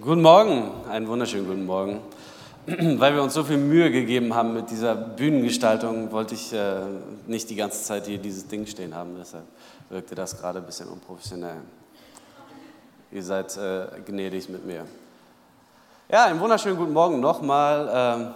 [0.00, 2.00] Guten Morgen, einen wunderschönen guten Morgen.
[2.66, 6.82] Weil wir uns so viel Mühe gegeben haben mit dieser Bühnengestaltung, wollte ich äh,
[7.26, 9.16] nicht die ganze Zeit hier dieses Ding stehen haben.
[9.18, 9.42] Deshalb
[9.88, 11.56] wirkte das gerade ein bisschen unprofessionell.
[13.10, 14.84] Ihr seid äh, gnädig mit mir.
[16.08, 17.90] Ja, einen wunderschönen guten Morgen nochmal.
[17.92, 18.34] Ähm,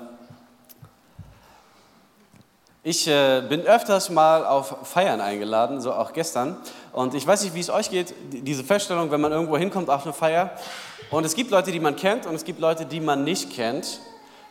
[2.85, 6.57] ich äh, bin öfters mal auf Feiern eingeladen, so auch gestern.
[6.93, 10.05] Und ich weiß nicht, wie es euch geht, diese Feststellung, wenn man irgendwo hinkommt auf
[10.05, 10.51] eine Feier
[11.11, 14.01] und es gibt Leute, die man kennt und es gibt Leute, die man nicht kennt.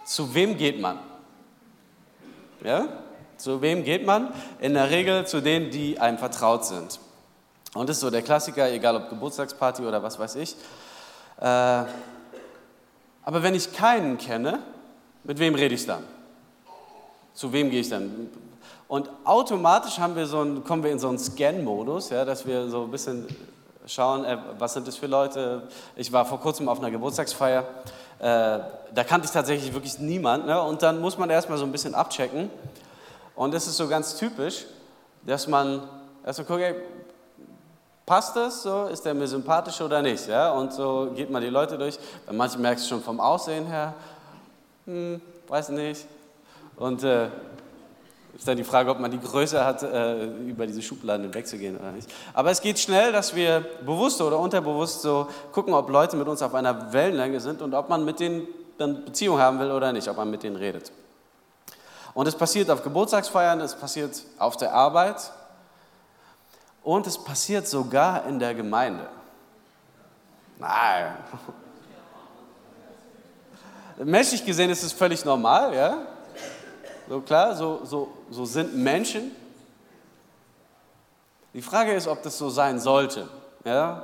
[0.05, 0.99] Zu wem geht man?
[2.63, 2.88] Ja?
[3.38, 4.34] Zu wem geht man?
[4.59, 7.00] In der Regel zu denen, die einem vertraut sind.
[7.73, 10.55] Und das ist so der Klassiker, egal ob Geburtstagsparty oder was weiß ich.
[11.39, 11.44] Äh,
[13.23, 14.59] aber wenn ich keinen kenne,
[15.23, 16.03] mit wem rede ich dann?
[17.34, 18.30] Zu wem gehe ich dann?
[18.88, 22.70] Und automatisch haben wir so ein, kommen wir in so einen Scan-Modus, ja, dass wir
[22.70, 23.26] so ein bisschen
[23.88, 25.63] schauen, äh, was sind das für Leute.
[25.95, 27.66] Ich war vor kurzem auf einer Geburtstagsfeier,
[28.20, 28.23] äh,
[28.94, 30.45] da kannte ich tatsächlich wirklich niemand.
[30.45, 30.61] Ne?
[30.61, 32.50] Und dann muss man erstmal so ein bisschen abchecken.
[33.36, 34.66] Und es ist so ganz typisch,
[35.25, 35.81] dass man
[36.25, 36.75] erstmal guckt, ey,
[38.06, 40.28] passt das so, ist der mir sympathisch oder nicht?
[40.28, 40.52] Ja?
[40.52, 41.97] Und so geht man die Leute durch.
[42.28, 43.94] Bei manchen merkst du schon vom Aussehen her,
[44.86, 46.06] hm, weiß nicht.
[46.82, 47.28] Und äh,
[48.36, 51.92] ist dann die Frage, ob man die Größe hat, äh, über diese Schubladen hinwegzugehen oder
[51.92, 52.12] nicht.
[52.34, 56.42] Aber es geht schnell, dass wir bewusst oder unterbewusst so gucken, ob Leute mit uns
[56.42, 58.48] auf einer Wellenlänge sind und ob man mit denen
[58.80, 60.92] dann Beziehung haben will oder nicht, ob man mit denen redet.
[62.16, 65.32] Und es passiert auf Geburtstagsfeiern, es passiert auf der Arbeit
[66.82, 69.08] und es passiert sogar in der Gemeinde.
[70.58, 71.16] Nein.
[74.04, 76.08] Menschlich gesehen ist es völlig normal, ja?
[77.12, 79.31] So klar, so, so, so sind Menschen.
[81.53, 83.28] Die Frage ist, ob das so sein sollte.
[83.66, 84.03] Ja?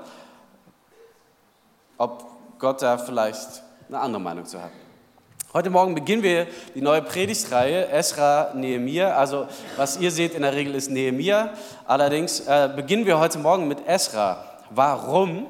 [1.98, 2.26] Ob
[2.60, 4.72] Gott da vielleicht eine andere Meinung zu hat.
[5.54, 9.16] Heute Morgen beginnen wir die neue Predigtreihe Esra Nehemia.
[9.16, 11.54] Also was ihr seht in der Regel ist Nehemia.
[11.86, 14.44] Allerdings äh, beginnen wir heute Morgen mit Esra.
[14.72, 15.48] Warum?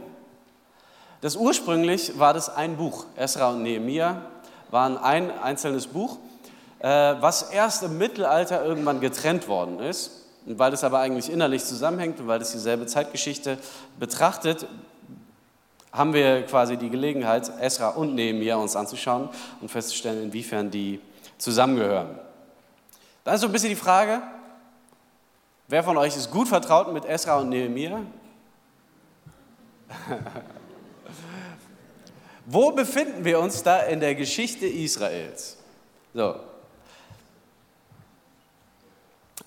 [1.22, 3.08] Das ursprünglich war das ein Buch.
[3.16, 4.22] Esra und Nehemia
[4.70, 6.20] waren ein einzelnes Buch.
[6.80, 10.12] Äh, was erst im Mittelalter irgendwann getrennt worden ist.
[10.46, 13.58] Und weil das aber eigentlich innerlich zusammenhängt und weil das dieselbe Zeitgeschichte
[14.00, 14.68] betrachtet,
[15.92, 19.30] haben wir quasi die Gelegenheit, Esra und Nehemiah uns anzuschauen
[19.62, 21.02] und festzustellen, inwiefern die
[21.38, 22.20] zusammengehören.
[23.24, 24.22] Dann ist so ein bisschen die Frage,
[25.68, 28.02] wer von euch ist gut vertraut mit Esra und Nehemiah?
[32.46, 35.58] Wo befinden wir uns da in der Geschichte Israels?
[36.14, 36.36] So,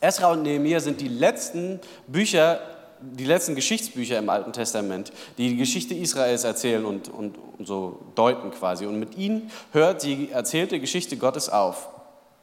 [0.01, 2.61] Esra und Nehemiah sind die letzten Bücher,
[3.01, 8.01] die letzten Geschichtsbücher im Alten Testament, die die Geschichte Israels erzählen und, und, und so
[8.15, 8.87] deuten quasi.
[8.87, 11.89] Und mit ihnen hört die erzählte Geschichte Gottes auf,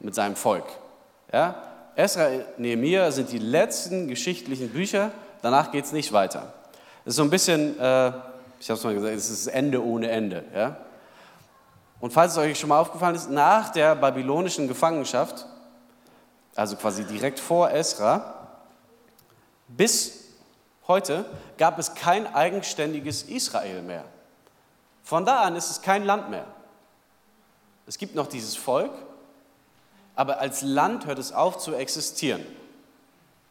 [0.00, 0.66] mit seinem Volk.
[1.32, 1.62] Ja?
[1.96, 5.10] Esra und Nehemiah sind die letzten geschichtlichen Bücher,
[5.42, 6.52] danach geht es nicht weiter.
[7.04, 8.12] Es ist so ein bisschen, äh,
[8.60, 10.44] ich habe es mal gesagt, es ist Ende ohne Ende.
[10.54, 10.76] Ja?
[12.00, 15.46] Und falls es euch schon mal aufgefallen ist, nach der babylonischen Gefangenschaft
[16.58, 18.34] also quasi direkt vor Esra,
[19.68, 20.24] bis
[20.88, 21.24] heute
[21.56, 24.04] gab es kein eigenständiges Israel mehr.
[25.04, 26.46] Von da an ist es kein Land mehr.
[27.86, 28.90] Es gibt noch dieses Volk,
[30.16, 32.44] aber als Land hört es auf zu existieren.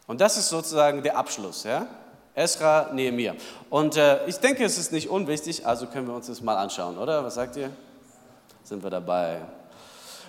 [0.05, 1.63] Und das ist sozusagen der Abschluss.
[1.63, 1.87] Ja?
[2.35, 3.35] Esra, Nehemiah.
[3.69, 6.97] Und äh, ich denke, es ist nicht unwichtig, also können wir uns das mal anschauen,
[6.97, 7.23] oder?
[7.23, 7.69] Was sagt ihr?
[8.63, 9.39] Sind wir dabei?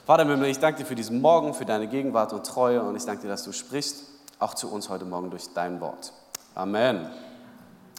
[0.09, 2.97] Vater im Himmel, ich danke dir für diesen Morgen, für deine Gegenwart und Treue und
[2.97, 4.05] ich danke dir, dass du sprichst,
[4.39, 6.15] auch zu uns heute Morgen durch dein Wort.
[6.55, 7.11] Amen.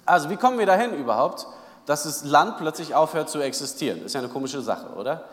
[0.07, 1.45] Also, wie kommen wir dahin überhaupt,
[1.85, 4.03] dass das Land plötzlich aufhört zu existieren?
[4.03, 5.23] Ist ja eine komische Sache, oder?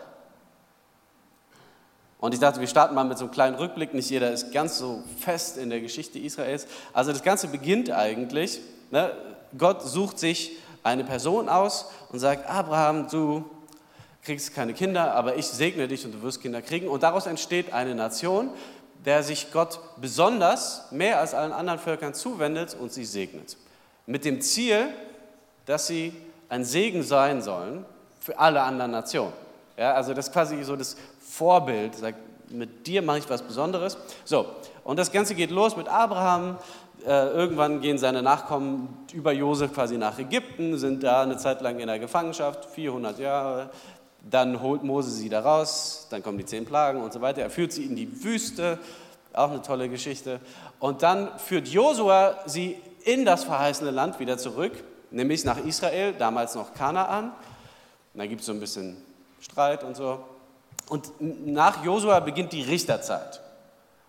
[2.19, 3.95] Und ich dachte, wir starten mal mit so einem kleinen Rückblick.
[3.95, 6.67] Nicht jeder ist ganz so fest in der Geschichte Israels.
[6.93, 8.61] Also das Ganze beginnt eigentlich,
[8.91, 9.13] ne?
[9.57, 10.51] Gott sucht sich
[10.83, 13.45] eine Person aus und sagt, Abraham, du
[14.27, 16.89] kriegst keine Kinder, aber ich segne dich und du wirst Kinder kriegen.
[16.89, 18.49] Und daraus entsteht eine Nation,
[19.05, 23.55] der sich Gott besonders mehr als allen anderen Völkern zuwendet und sie segnet.
[24.05, 24.89] Mit dem Ziel,
[25.65, 26.11] dass sie
[26.49, 27.85] ein Segen sein sollen
[28.19, 29.31] für alle anderen Nationen.
[29.77, 32.17] Ja, also das ist quasi so das Vorbild, sagt,
[32.49, 33.97] mit dir mache ich was Besonderes.
[34.25, 34.45] So,
[34.83, 36.57] und das Ganze geht los mit Abraham.
[37.05, 41.79] Äh, irgendwann gehen seine Nachkommen über Josef quasi nach Ägypten, sind da eine Zeit lang
[41.79, 43.69] in der Gefangenschaft, 400 Jahre.
[44.29, 47.41] Dann holt Mose sie da raus, dann kommen die zehn Plagen und so weiter.
[47.41, 48.79] Er führt sie in die Wüste,
[49.33, 50.39] auch eine tolle Geschichte.
[50.79, 54.73] Und dann führt Josua sie in das verheißene Land wieder zurück,
[55.11, 57.31] nämlich nach Israel, damals noch Kanaan.
[58.13, 58.97] da gibt es so ein bisschen
[59.39, 60.19] Streit und so.
[60.89, 63.41] Und nach Josua beginnt die Richterzeit.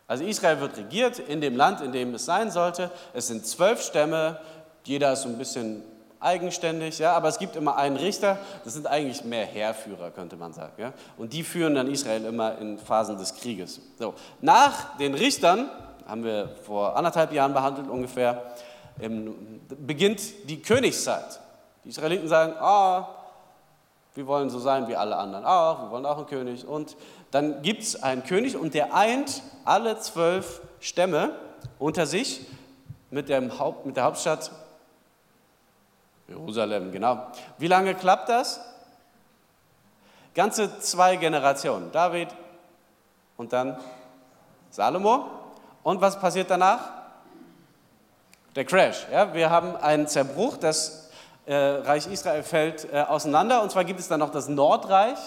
[0.06, 2.90] Also Israel wird regiert in dem Land, in dem es sein sollte.
[3.12, 4.40] Es sind zwölf Stämme,
[4.84, 5.82] jeder ist so ein bisschen
[6.20, 10.52] eigenständig, ja, aber es gibt immer einen Richter, das sind eigentlich mehr Heerführer, könnte man
[10.52, 10.72] sagen.
[10.78, 13.80] Ja, und die führen dann Israel immer in Phasen des Krieges.
[13.98, 15.70] So, nach den Richtern,
[16.06, 18.42] haben wir vor anderthalb Jahren behandelt ungefähr,
[19.68, 21.40] beginnt die Königszeit.
[21.84, 23.08] Die Israeliten sagen, ah,
[24.14, 26.66] wir wollen so sein wie alle anderen auch, wir wollen auch einen König.
[26.66, 26.96] Und
[27.30, 31.32] dann gibt es einen König und der eint alle zwölf Stämme
[31.78, 32.40] unter sich
[33.10, 34.50] mit, Haupt, mit der Hauptstadt
[36.28, 37.26] Jerusalem, genau.
[37.56, 38.60] Wie lange klappt das?
[40.34, 41.90] Ganze zwei Generationen.
[41.90, 42.28] David
[43.38, 43.78] und dann
[44.70, 45.26] Salomo.
[45.82, 46.90] Und was passiert danach?
[48.54, 49.06] Der Crash.
[49.10, 49.32] Ja?
[49.32, 51.10] Wir haben einen Zerbruch, das
[51.46, 53.62] äh, Reich Israel fällt äh, auseinander.
[53.62, 55.18] Und zwar gibt es dann noch das Nordreich,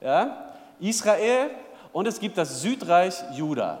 [0.00, 0.52] ja?
[0.80, 1.50] Israel,
[1.92, 3.80] und es gibt das Südreich Juda.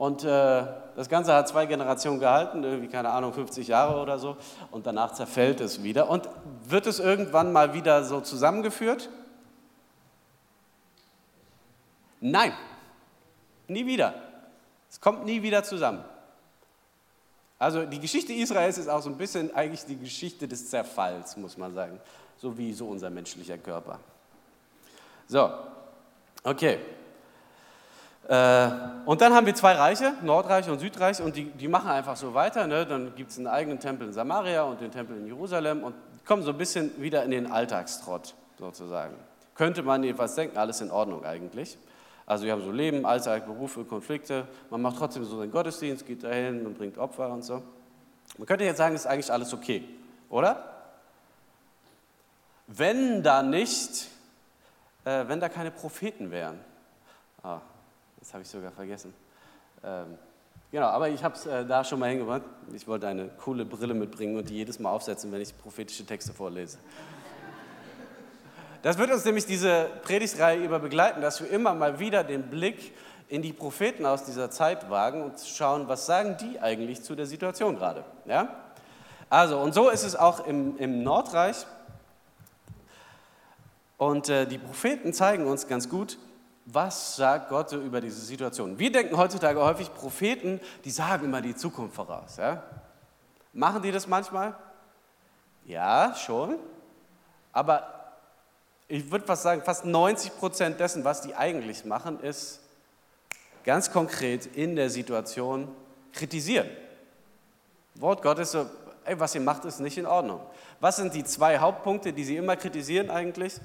[0.00, 0.64] Und äh,
[0.96, 4.38] das Ganze hat zwei Generationen gehalten, irgendwie, keine Ahnung, 50 Jahre oder so.
[4.70, 6.08] Und danach zerfällt es wieder.
[6.08, 6.26] Und
[6.66, 9.10] wird es irgendwann mal wieder so zusammengeführt?
[12.22, 12.54] Nein,
[13.68, 14.14] nie wieder.
[14.88, 16.02] Es kommt nie wieder zusammen.
[17.58, 21.58] Also die Geschichte Israels ist auch so ein bisschen eigentlich die Geschichte des Zerfalls, muss
[21.58, 22.00] man sagen.
[22.38, 24.00] So wie so unser menschlicher Körper.
[25.28, 25.52] So,
[26.42, 26.78] okay.
[28.30, 28.70] Äh,
[29.06, 32.32] und dann haben wir zwei Reiche, Nordreich und Südreich, und die, die machen einfach so
[32.32, 32.68] weiter.
[32.68, 32.86] Ne?
[32.86, 36.44] Dann gibt es einen eigenen Tempel in Samaria und den Tempel in Jerusalem und kommen
[36.44, 39.16] so ein bisschen wieder in den Alltagstrott sozusagen.
[39.56, 41.76] Könnte man jedenfalls denken, alles in Ordnung eigentlich.
[42.24, 44.46] Also wir haben so Leben, Alltag, Berufe, Konflikte.
[44.70, 47.60] Man macht trotzdem so seinen Gottesdienst, geht dahin und bringt Opfer und so.
[48.38, 49.82] Man könnte jetzt sagen, ist eigentlich alles okay,
[50.28, 50.86] oder?
[52.68, 54.06] Wenn da nicht,
[55.04, 56.60] äh, wenn da keine Propheten wären.
[57.42, 57.60] Ah,
[58.20, 59.12] das habe ich sogar vergessen.
[59.82, 60.18] Ähm,
[60.70, 62.42] genau, aber ich habe es äh, da schon mal hingebracht.
[62.72, 66.32] Ich wollte eine coole Brille mitbringen und die jedes Mal aufsetzen, wenn ich prophetische Texte
[66.32, 66.78] vorlese.
[68.82, 72.94] Das wird uns nämlich diese Predigtreihe über begleiten, dass wir immer mal wieder den Blick
[73.28, 77.26] in die Propheten aus dieser Zeit wagen und schauen, was sagen die eigentlich zu der
[77.26, 78.04] Situation gerade.
[78.26, 78.56] Ja?
[79.28, 81.66] Also, und so ist es auch im, im Nordreich.
[83.98, 86.18] Und äh, die Propheten zeigen uns ganz gut,
[86.72, 88.78] was sagt Gott über diese Situation?
[88.78, 92.36] Wir denken heutzutage häufig, Propheten, die sagen immer die Zukunft voraus.
[92.36, 92.62] Ja?
[93.52, 94.54] Machen die das manchmal?
[95.64, 96.56] Ja, schon.
[97.52, 98.12] Aber
[98.88, 102.60] ich würde fast sagen, fast 90 Prozent dessen, was die eigentlich machen, ist
[103.64, 105.68] ganz konkret in der Situation
[106.12, 106.68] kritisieren.
[107.94, 108.66] Wort Gottes so,
[109.04, 110.40] ey, was ihr macht, ist nicht in Ordnung.
[110.80, 113.60] Was sind die zwei Hauptpunkte, die sie immer kritisieren eigentlich?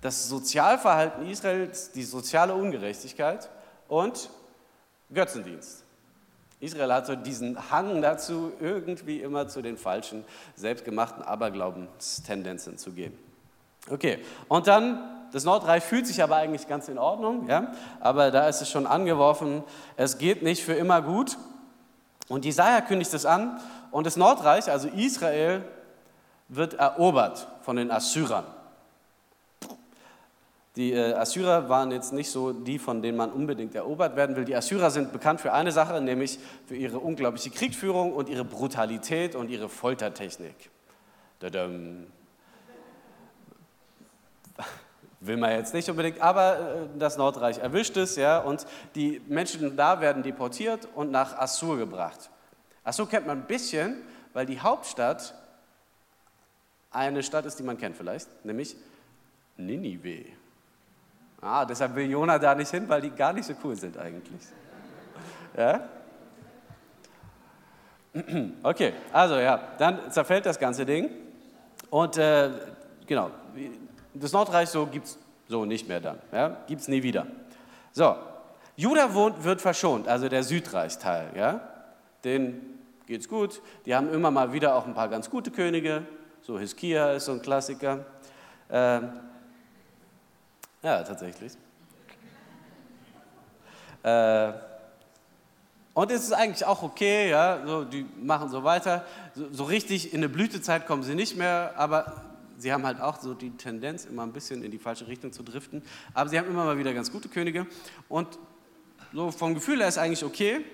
[0.00, 3.48] Das Sozialverhalten Israels, die soziale Ungerechtigkeit
[3.88, 4.30] und
[5.12, 5.84] Götzendienst.
[6.60, 10.24] Israel hat so diesen Hang dazu, irgendwie immer zu den falschen,
[10.56, 13.16] selbstgemachten Aberglaubenstendenzen zu gehen.
[13.88, 14.18] Okay,
[14.48, 15.00] und dann,
[15.32, 17.72] das Nordreich fühlt sich aber eigentlich ganz in Ordnung, ja?
[17.98, 19.64] aber da ist es schon angeworfen,
[19.96, 21.38] es geht nicht für immer gut.
[22.28, 23.58] Und Jesaja kündigt es an
[23.90, 25.64] und das Nordreich, also Israel,
[26.48, 28.44] wird erobert von den Assyrern.
[30.76, 34.44] Die äh, Assyrer waren jetzt nicht so die, von denen man unbedingt erobert werden will.
[34.44, 39.34] Die Assyrer sind bekannt für eine Sache, nämlich für ihre unglaubliche Kriegführung und ihre Brutalität
[39.34, 40.70] und ihre Foltertechnik.
[41.40, 42.06] Dadam.
[45.22, 49.76] Will man jetzt nicht unbedingt, aber äh, das Nordreich erwischt es, ja, und die Menschen
[49.76, 52.30] da werden deportiert und nach Assur gebracht.
[52.84, 55.34] Assur kennt man ein bisschen, weil die Hauptstadt
[56.90, 58.76] eine Stadt ist, die man kennt vielleicht, nämlich
[59.56, 60.39] Ninive.
[61.42, 64.42] Ah, deshalb will Jona da nicht hin, weil die gar nicht so cool sind eigentlich.
[65.56, 65.80] Ja?
[68.62, 71.10] Okay, also ja, dann zerfällt das ganze Ding.
[71.90, 72.50] Und äh,
[73.06, 73.30] genau,
[74.12, 75.18] das Nordreich so gibt es
[75.48, 76.18] so nicht mehr dann.
[76.32, 76.56] Ja?
[76.66, 77.26] Gibt es nie wieder.
[77.92, 78.16] So,
[78.76, 81.30] Juda wohnt, wird verschont, also der Südreichsteil.
[81.36, 81.60] Ja?
[82.24, 83.62] Den geht's gut.
[83.86, 86.02] Die haben immer mal wieder auch ein paar ganz gute Könige.
[86.42, 88.04] So Hiskia ist so ein Klassiker.
[88.68, 89.00] Äh,
[90.82, 91.52] ja, tatsächlich.
[94.02, 94.52] Äh,
[95.92, 99.04] und es ist eigentlich auch okay, ja, so, die machen so weiter.
[99.34, 102.24] So, so, richtig in eine Blütezeit kommen sie nicht mehr, aber
[102.56, 105.42] sie haben halt auch so die Tendenz, immer ein bisschen in die falsche Richtung zu
[105.42, 105.82] driften.
[106.14, 107.66] Aber sie haben immer mal wieder ganz gute Könige.
[108.08, 108.38] Und
[109.12, 110.64] so vom Gefühl her ist eigentlich okay.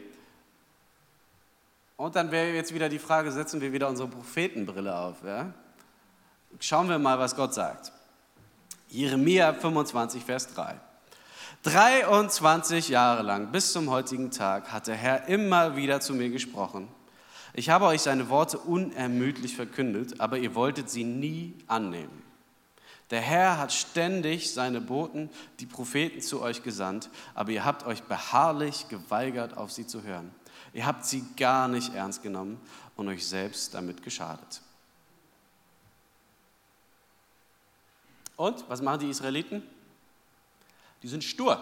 [1.97, 5.25] Und dann wäre jetzt wieder die Frage, setzen wir wieder unsere Prophetenbrille auf.
[5.25, 5.53] Ja?
[6.61, 7.93] Schauen wir mal, was Gott sagt.
[8.89, 10.81] Jeremia 25, Vers 3.
[11.63, 16.89] 23 Jahre lang, bis zum heutigen Tag, hat der Herr immer wieder zu mir gesprochen.
[17.55, 22.23] Ich habe euch seine Worte unermüdlich verkündet, aber ihr wolltet sie nie annehmen.
[23.11, 28.03] Der Herr hat ständig seine Boten, die Propheten, zu euch gesandt, aber ihr habt euch
[28.03, 30.33] beharrlich geweigert, auf sie zu hören.
[30.73, 32.61] Ihr habt sie gar nicht ernst genommen
[32.97, 34.61] und euch selbst damit geschadet.
[38.37, 39.63] Und was machen die Israeliten?
[41.03, 41.61] Die sind stur.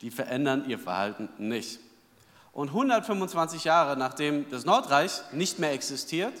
[0.00, 1.80] Die verändern ihr Verhalten nicht.
[2.52, 6.34] Und 125 Jahre nachdem das Nordreich nicht mehr existiert,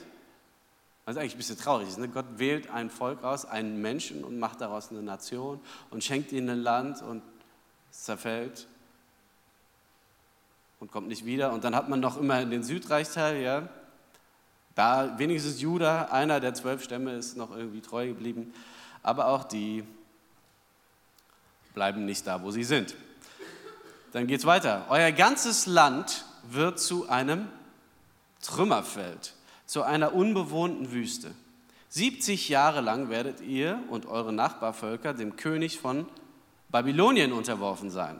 [1.04, 2.08] was eigentlich ein bisschen traurig ist, ne?
[2.08, 5.60] Gott wählt ein Volk aus, einen Menschen und macht daraus eine Nation
[5.90, 7.22] und schenkt ihnen ein Land und
[7.90, 8.66] es zerfällt
[10.78, 11.52] und kommt nicht wieder.
[11.52, 13.68] Und dann hat man noch immer den Südreichsteil, ja,
[14.74, 18.54] da wenigstens Juda, einer der zwölf Stämme, ist noch irgendwie treu geblieben.
[19.02, 19.84] Aber auch die
[21.74, 22.94] bleiben nicht da, wo sie sind.
[24.12, 24.86] Dann geht es weiter.
[24.88, 27.48] Euer ganzes Land wird zu einem
[28.42, 29.34] Trümmerfeld,
[29.66, 31.32] zu einer unbewohnten Wüste.
[31.90, 36.06] 70 Jahre lang werdet ihr und eure Nachbarvölker dem König von
[36.70, 38.18] Babylonien unterworfen sein.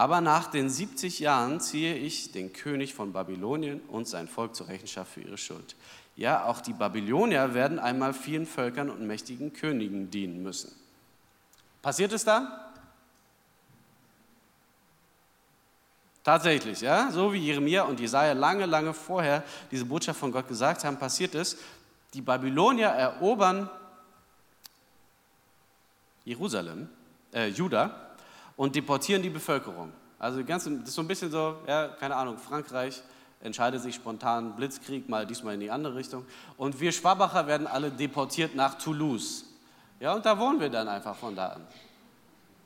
[0.00, 4.68] Aber nach den 70 Jahren ziehe ich den König von Babylonien und sein Volk zur
[4.68, 5.76] Rechenschaft für ihre Schuld.
[6.16, 10.74] Ja, auch die Babylonier werden einmal vielen Völkern und mächtigen Königen dienen müssen.
[11.82, 12.48] Passiert es dann?
[16.24, 20.82] Tatsächlich, ja, so wie Jeremia und Jesaja lange, lange vorher diese Botschaft von Gott gesagt
[20.82, 21.58] haben, passiert es.
[22.14, 23.68] Die Babylonier erobern
[26.24, 26.88] Jerusalem,
[27.34, 28.09] äh, Juda
[28.60, 29.90] und deportieren die Bevölkerung.
[30.18, 33.02] Also das ist so ein bisschen so, ja, keine Ahnung, Frankreich
[33.40, 36.26] entscheidet sich spontan Blitzkrieg, mal diesmal in die andere Richtung.
[36.58, 39.46] Und wir Schwabacher werden alle deportiert nach Toulouse.
[39.98, 41.66] Ja, und da wohnen wir dann einfach von da an.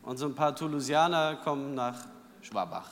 [0.02, 1.96] Und so ein paar Toulousianer kommen nach
[2.42, 2.88] Schwabach.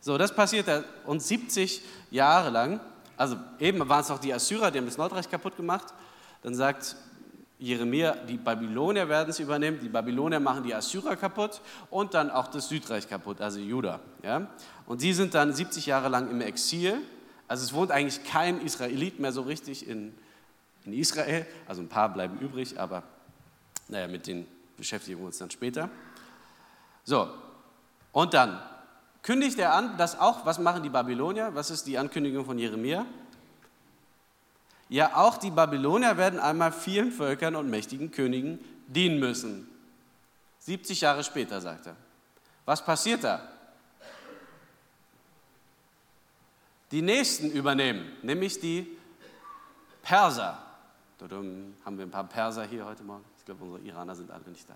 [0.00, 0.66] So, das passiert
[1.04, 2.80] uns 70 Jahre lang.
[3.18, 5.92] Also eben waren es auch die Assyrer, die haben das Nordreich kaputt gemacht.
[6.42, 6.96] Dann sagt
[7.62, 12.48] Jeremia, die Babylonier werden es übernehmen, die Babylonier machen die Assyrer kaputt und dann auch
[12.48, 14.00] das Südreich kaputt, also Juda.
[14.24, 14.48] Ja?
[14.84, 17.00] Und die sind dann 70 Jahre lang im Exil.
[17.46, 20.12] Also es wohnt eigentlich kein Israelit mehr so richtig in,
[20.84, 21.46] in Israel.
[21.68, 23.04] Also ein paar bleiben übrig, aber
[23.86, 25.88] naja, mit denen beschäftigen wir uns dann später.
[27.04, 27.28] So,
[28.10, 28.60] und dann
[29.22, 31.54] kündigt er an, dass auch, was machen die Babylonier?
[31.54, 33.06] Was ist die Ankündigung von Jeremia?
[34.92, 38.58] Ja, auch die Babylonier werden einmal vielen Völkern und mächtigen Königen
[38.88, 39.66] dienen müssen.
[40.58, 41.96] 70 Jahre später, sagt er.
[42.66, 43.40] Was passiert da?
[46.90, 48.86] Die nächsten übernehmen, nämlich die
[50.02, 50.58] Perser.
[51.18, 53.24] Haben wir ein paar Perser hier heute Morgen?
[53.38, 54.74] Ich glaube, unsere Iraner sind alle nicht da.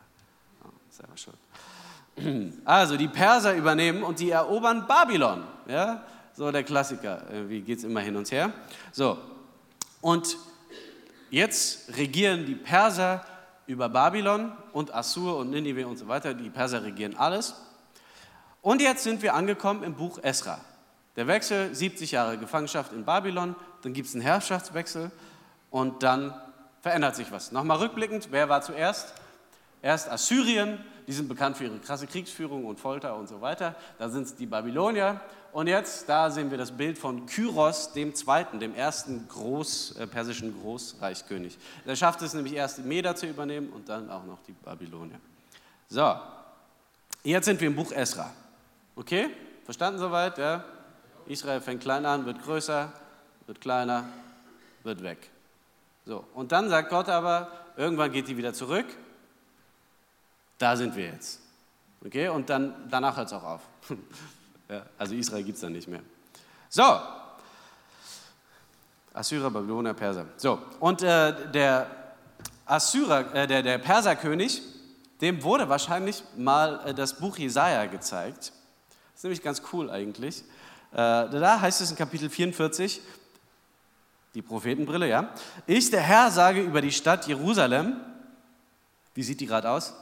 [0.65, 2.55] Oh, selber schuld.
[2.65, 5.45] Also die Perser übernehmen und die erobern Babylon.
[5.69, 6.07] Ja?
[6.33, 8.51] So der Klassiker, wie geht es immer hin und her.
[8.93, 9.19] So,
[10.01, 10.37] und
[11.31, 13.25] jetzt regieren die Perser
[13.67, 16.35] über Babylon und Assur und Ninive und so weiter.
[16.35, 17.55] Die Perser regieren alles.
[18.63, 20.61] Und jetzt sind wir angekommen im Buch Esra.
[21.17, 25.11] Der Wechsel, 70 Jahre Gefangenschaft in Babylon, dann gibt es einen Herrschaftswechsel
[25.71, 26.35] und dann
[26.83, 27.53] verändert sich was.
[27.53, 29.15] Nochmal rückblickend, wer war zuerst?
[29.83, 33.77] Erst Assyrien, die sind bekannt für ihre krasse Kriegsführung und Folter und so weiter.
[33.99, 35.21] Da sind es die Babylonier.
[35.53, 40.07] Und jetzt, da sehen wir das Bild von Kyros dem Zweiten, dem ersten Groß, äh,
[40.07, 41.57] persischen Großreichkönig.
[41.87, 45.19] Der schafft es nämlich erst, die Meder zu übernehmen und dann auch noch die Babylonier.
[45.89, 46.17] So,
[47.23, 48.31] jetzt sind wir im Buch Esra.
[48.97, 49.31] Okay?
[49.65, 50.37] Verstanden soweit?
[50.39, 50.65] Ja?
[51.27, 52.93] Israel fängt klein an, wird größer,
[53.47, 54.05] wird kleiner,
[54.83, 55.31] wird weg.
[56.05, 58.87] So, und dann sagt Gott aber, irgendwann geht die wieder zurück
[60.59, 61.41] da sind wir jetzt.
[62.05, 63.61] Okay, und dann, danach hört es auch auf.
[64.69, 66.01] ja, also Israel gibt es dann nicht mehr.
[66.69, 66.83] So,
[69.13, 70.27] Assyrer, Babylonier, Perser.
[70.37, 71.87] So, und äh, der
[72.67, 74.63] Assyrer, äh, der, der Perserkönig,
[75.21, 78.53] dem wurde wahrscheinlich mal äh, das Buch Jesaja gezeigt.
[79.13, 80.43] Das ist nämlich ganz cool eigentlich.
[80.93, 83.01] Äh, da heißt es in Kapitel 44,
[84.35, 85.31] die Prophetenbrille, ja.
[85.67, 87.97] Ich, der Herr, sage über die Stadt Jerusalem,
[89.15, 89.95] wie sieht die gerade aus?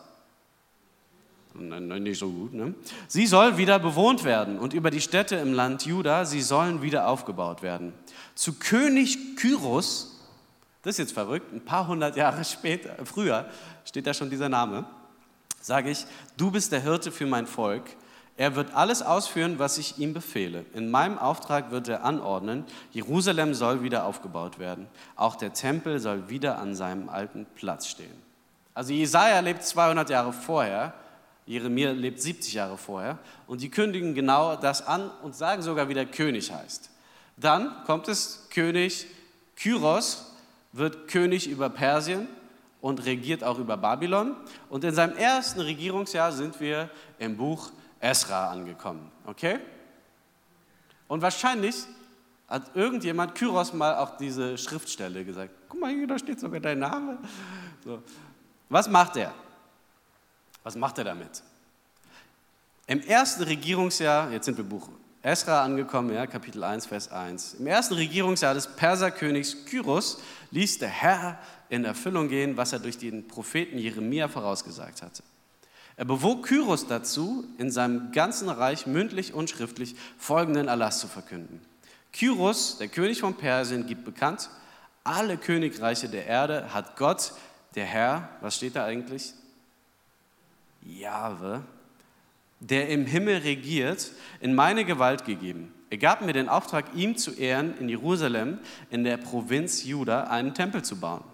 [1.54, 2.52] Nicht so gut.
[2.52, 2.74] Ne?
[3.06, 7.06] Sie soll wieder bewohnt werden und über die Städte im Land Juda, sie sollen wieder
[7.06, 7.92] aufgebaut werden.
[8.34, 10.20] Zu König Kyros,
[10.82, 13.48] das ist jetzt verrückt, ein paar hundert Jahre später, früher
[13.84, 14.84] steht da schon dieser Name,
[15.60, 16.06] sage ich,
[16.36, 17.84] du bist der Hirte für mein Volk.
[18.36, 20.64] Er wird alles ausführen, was ich ihm befehle.
[20.74, 24.88] In meinem Auftrag wird er anordnen, Jerusalem soll wieder aufgebaut werden.
[25.14, 28.24] Auch der Tempel soll wieder an seinem alten Platz stehen.
[28.74, 30.94] Also Jesaja lebt 200 Jahre vorher,
[31.46, 35.94] Jeremia lebt 70 Jahre vorher und die kündigen genau das an und sagen sogar, wie
[35.94, 36.90] der König heißt.
[37.36, 39.06] Dann kommt es König
[39.56, 40.32] Kyros,
[40.72, 42.28] wird König über Persien
[42.80, 44.36] und regiert auch über Babylon.
[44.68, 47.70] Und in seinem ersten Regierungsjahr sind wir im Buch
[48.00, 49.10] Esra angekommen.
[49.26, 49.58] Okay?
[51.08, 51.76] Und wahrscheinlich
[52.48, 55.50] hat irgendjemand Kyros mal auch diese Schriftstelle gesagt.
[55.68, 57.18] Guck mal, hier da steht sogar dein Name.
[57.84, 58.02] So.
[58.68, 59.32] Was macht er?
[60.64, 61.42] Was macht er damit?
[62.86, 64.88] Im ersten Regierungsjahr, jetzt sind wir Buch
[65.22, 67.54] Esra angekommen, ja, Kapitel 1, Vers 1.
[67.54, 72.98] Im ersten Regierungsjahr des Perserkönigs Kyros ließ der Herr in Erfüllung gehen, was er durch
[72.98, 75.22] den Propheten Jeremia vorausgesagt hatte.
[75.96, 81.60] Er bewog Kyros dazu, in seinem ganzen Reich mündlich und schriftlich folgenden Erlass zu verkünden.
[82.12, 84.48] Kyros, der König von Persien, gibt bekannt,
[85.04, 87.32] alle Königreiche der Erde hat Gott,
[87.74, 89.34] der Herr, was steht da eigentlich?
[90.84, 91.62] Jahwe,
[92.60, 95.72] der im Himmel regiert, in meine Gewalt gegeben.
[95.90, 98.58] Er gab mir den Auftrag, ihm zu ehren, in Jerusalem,
[98.90, 101.24] in der Provinz Juda, einen Tempel zu bauen.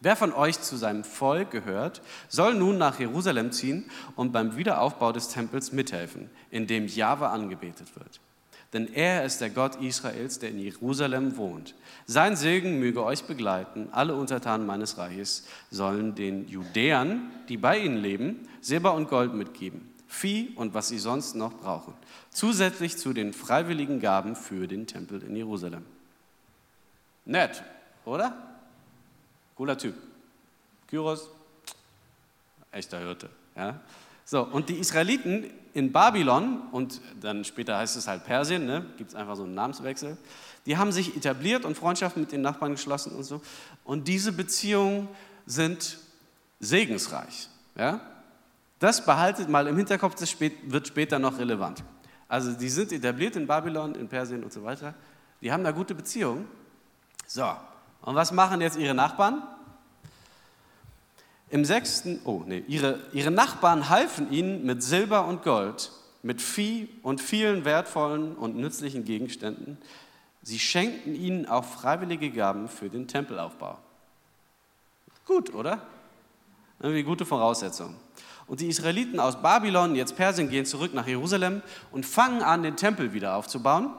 [0.00, 5.12] Wer von euch zu seinem Volk gehört, soll nun nach Jerusalem ziehen und beim Wiederaufbau
[5.12, 8.20] des Tempels mithelfen, in dem Jahwe angebetet wird.
[8.72, 11.74] Denn er ist der Gott Israels, der in Jerusalem wohnt.
[12.06, 13.88] Sein Segen möge euch begleiten.
[13.92, 19.94] Alle Untertanen meines Reiches sollen den Judäern, die bei ihnen leben, Silber und Gold mitgeben,
[20.06, 21.94] Vieh und was sie sonst noch brauchen,
[22.30, 25.84] zusätzlich zu den freiwilligen Gaben für den Tempel in Jerusalem.
[27.24, 27.62] Nett,
[28.04, 28.36] oder?
[29.54, 29.94] Cooler Typ.
[30.88, 31.28] Kyros,
[32.70, 33.28] echter Hirte.
[33.54, 33.80] Ja?
[34.30, 38.84] So, und die Israeliten in Babylon, und dann später heißt es halt Persien, ne?
[38.98, 40.18] gibt es einfach so einen Namenswechsel,
[40.66, 43.40] die haben sich etabliert und Freundschaften mit den Nachbarn geschlossen und so.
[43.84, 45.08] Und diese Beziehungen
[45.46, 45.96] sind
[46.60, 47.48] segensreich.
[47.74, 48.02] Ja?
[48.78, 51.82] Das behaltet mal im Hinterkopf, das wird später noch relevant.
[52.28, 54.92] Also die sind etabliert in Babylon, in Persien und so weiter.
[55.40, 56.46] Die haben da gute Beziehungen.
[57.26, 57.50] So,
[58.02, 59.42] und was machen jetzt ihre Nachbarn?
[61.50, 65.90] Im sechsten, oh nee, ihre, ihre Nachbarn halfen ihnen mit Silber und Gold,
[66.22, 69.78] mit Vieh und vielen wertvollen und nützlichen Gegenständen.
[70.42, 73.78] Sie schenkten ihnen auch freiwillige Gaben für den Tempelaufbau.
[75.26, 75.82] Gut, oder?
[76.80, 77.96] Irgendwie gute Voraussetzungen.
[78.46, 82.76] Und die Israeliten aus Babylon, jetzt Persien, gehen zurück nach Jerusalem und fangen an, den
[82.76, 83.90] Tempel wieder aufzubauen.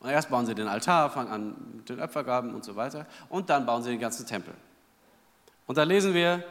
[0.00, 3.06] Und erst bauen sie den Altar, fangen an mit den Opfergaben und so weiter.
[3.28, 4.54] Und dann bauen sie den ganzen Tempel.
[5.66, 6.44] Und da lesen wir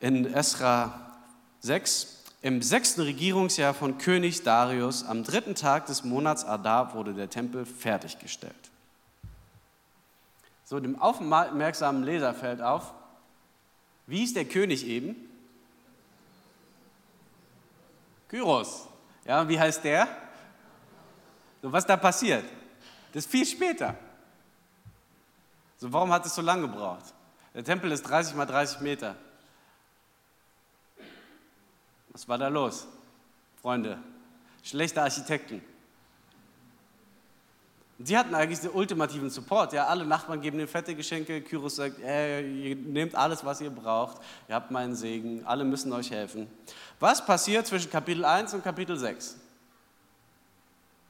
[0.00, 1.16] in Esra
[1.60, 7.28] 6, im sechsten Regierungsjahr von König Darius, am dritten Tag des Monats Adar, wurde der
[7.28, 8.54] Tempel fertiggestellt.
[10.64, 12.92] So, dem aufmerksamen Leser fällt auf,
[14.06, 15.16] wie ist der König eben?
[18.28, 18.86] Kyros.
[19.24, 20.08] Ja, wie heißt der?
[21.62, 22.44] So, was da passiert?
[23.12, 23.96] Das ist viel später.
[25.78, 27.15] So, warum hat es so lange gebraucht?
[27.56, 29.16] Der Tempel ist 30 mal 30 Meter.
[32.10, 32.86] Was war da los,
[33.62, 33.98] Freunde?
[34.62, 35.62] Schlechte Architekten.
[37.98, 39.72] Und sie hatten eigentlich den ultimativen Support.
[39.72, 41.40] Ja, alle Nachbarn geben ihnen fette Geschenke.
[41.40, 44.20] Kyros sagt, ey, ihr nehmt alles, was ihr braucht.
[44.48, 45.46] Ihr habt meinen Segen.
[45.46, 46.48] Alle müssen euch helfen.
[47.00, 49.34] Was passiert zwischen Kapitel 1 und Kapitel 6?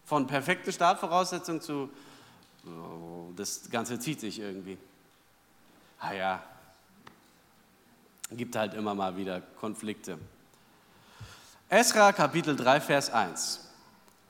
[0.04, 1.90] Von perfekte Startvoraussetzung zu,
[2.64, 4.78] oh, das Ganze zieht sich irgendwie.
[5.98, 6.42] Ah ja,
[8.32, 10.18] gibt halt immer mal wieder Konflikte.
[11.68, 13.60] Esra Kapitel 3, Vers 1.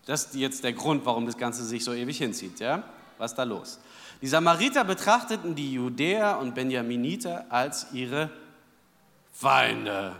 [0.07, 2.61] Das ist jetzt der Grund, warum das Ganze sich so ewig hinzieht.
[2.61, 2.83] Ja?
[3.19, 3.79] Was ist da los?
[4.23, 8.31] Die Samariter betrachteten die Judäer und Benjaminiter als ihre
[9.33, 10.17] Feinde.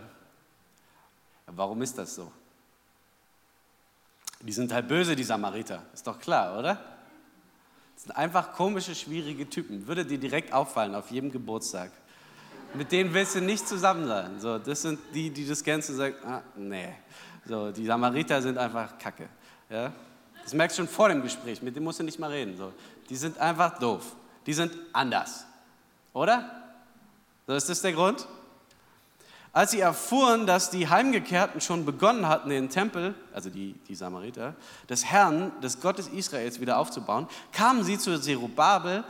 [1.47, 2.31] Warum ist das so?
[4.41, 5.83] Die sind halt böse, die Samariter.
[5.95, 6.79] Ist doch klar, oder?
[7.97, 9.87] Das sind einfach komische, schwierige Typen.
[9.87, 11.91] Würde dir direkt auffallen auf jedem Geburtstag.
[12.75, 14.39] Mit denen willst du nicht zusammen sein.
[14.39, 16.91] So, das sind die, die das und sagen, ah, nee.
[17.47, 19.31] So, die Samariter sind einfach Kacke.
[19.71, 19.93] Ja?
[20.43, 22.55] Das merkst du schon vor dem Gespräch, mit denen musst du nicht mal reden.
[22.59, 22.75] So.
[23.09, 24.15] Die sind einfach doof.
[24.45, 25.47] Die sind anders.
[26.13, 26.51] Oder?
[27.47, 28.27] So ist das der Grund?
[29.57, 34.55] Als sie erfuhren, dass die Heimgekehrten schon begonnen hatten, den Tempel, also die, die Samariter,
[34.91, 39.03] des Herrn, des Gottes Israels wieder aufzubauen, kamen sie zu Zerubabel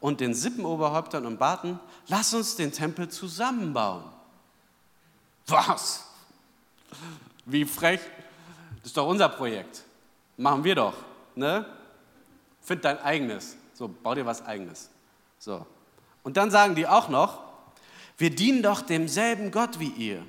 [0.00, 4.04] und den Sippenoberhäuptern und baten, lass uns den Tempel zusammenbauen.
[5.46, 6.04] Was?
[7.46, 8.00] Wie frech.
[8.80, 9.84] Das ist doch unser Projekt.
[10.36, 10.96] Machen wir doch.
[11.34, 11.64] Ne?
[12.60, 13.56] Find dein eigenes.
[13.72, 14.90] So, bau dir was eigenes.
[15.38, 15.64] So.
[16.22, 17.43] Und dann sagen die auch noch,
[18.16, 20.22] Wir dienen doch demselben Gott wie ihr.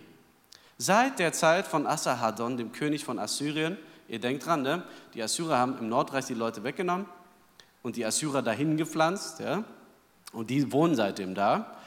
[0.78, 4.84] Seit der Zeit von Assarhaddon, dem König von Assyrien, ihr denkt dran, ne?
[5.14, 7.06] die Assyrer haben im Nordreich die Leute weggenommen
[7.84, 9.64] und die Assyrer dahin gepflanzt, ja?
[10.34, 11.78] und die wohnen seitdem da,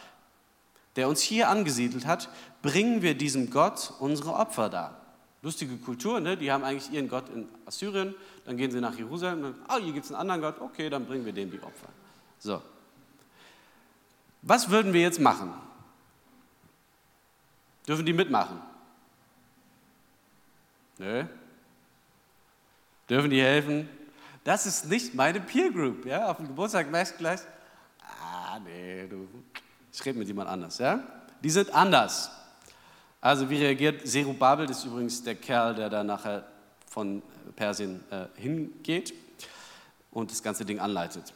[0.96, 2.28] der uns hier angesiedelt hat,
[2.62, 5.00] bringen wir diesem Gott unsere Opfer dar.
[5.42, 6.36] Lustige Kultur, ne?
[6.36, 8.14] die haben eigentlich ihren Gott in Assyrien,
[8.46, 11.04] dann gehen sie nach Jerusalem, und oh, hier gibt es einen anderen Gott, okay, dann
[11.04, 11.88] bringen wir dem die Opfer.
[12.38, 12.62] So.
[14.40, 15.52] Was würden wir jetzt machen?
[17.88, 18.60] Dürfen die mitmachen?
[20.98, 21.24] Nö.
[23.08, 23.88] Dürfen die helfen?
[24.44, 26.04] Das ist nicht meine Peer Group.
[26.04, 26.30] Ja?
[26.30, 27.40] Auf dem Geburtstag merkst du gleich,
[28.02, 29.26] ah, nee, du,
[29.90, 30.76] ich rede mit jemand anders.
[30.76, 31.02] Ja?
[31.42, 32.30] Die sind anders.
[33.22, 34.66] Also wie reagiert Zerubabel?
[34.66, 36.46] Das ist übrigens der Kerl, der da nachher
[36.90, 37.22] von
[37.56, 39.14] Persien äh, hingeht
[40.10, 41.32] und das ganze Ding anleitet.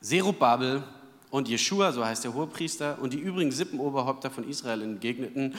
[0.00, 0.82] Zerubabel
[1.30, 5.56] und Jeschua, so heißt der Hohepriester, und die übrigen Sippenoberhäupter von Israel entgegneten,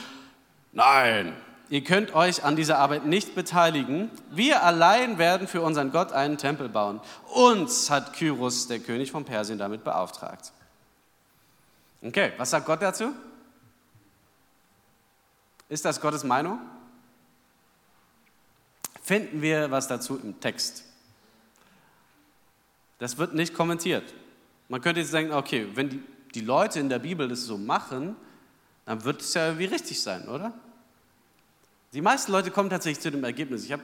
[0.72, 1.34] nein,
[1.70, 4.10] ihr könnt euch an dieser Arbeit nicht beteiligen.
[4.30, 7.00] Wir allein werden für unseren Gott einen Tempel bauen.
[7.32, 10.52] Uns hat Kyros, der König von Persien, damit beauftragt.
[12.02, 13.12] Okay, was sagt Gott dazu?
[15.68, 16.58] Ist das Gottes Meinung?
[19.02, 20.84] Finden wir was dazu im Text?
[22.98, 24.04] Das wird nicht kommentiert.
[24.72, 28.16] Man könnte jetzt denken, okay, wenn die, die Leute in der Bibel das so machen,
[28.86, 30.54] dann wird es ja irgendwie richtig sein, oder?
[31.92, 33.66] Die meisten Leute kommen tatsächlich zu dem Ergebnis.
[33.66, 33.82] Ich habe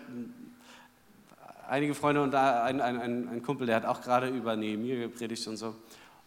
[1.69, 5.47] einige Freunde und ein, ein, ein, ein Kumpel, der hat auch gerade über Nehemiah gepredigt
[5.47, 5.77] und so.